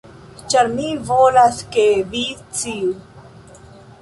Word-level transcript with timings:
Ĉar 0.53 0.69
mi 0.77 0.87
volas, 1.11 1.59
ke 1.77 1.85
vi 2.15 2.25
sciu. 2.41 2.93